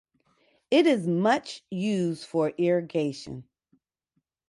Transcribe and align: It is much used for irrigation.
It 0.71 0.87
is 0.87 1.05
much 1.05 1.63
used 1.69 2.25
for 2.25 2.49
irrigation. 2.57 3.43